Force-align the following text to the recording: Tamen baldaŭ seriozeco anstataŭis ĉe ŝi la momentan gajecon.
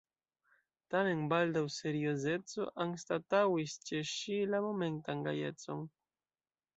Tamen 0.93 1.19
baldaŭ 1.33 1.61
seriozeco 1.75 2.65
anstataŭis 2.85 3.75
ĉe 3.91 4.01
ŝi 4.13 4.39
la 4.55 4.63
momentan 4.65 5.21
gajecon. 5.29 5.85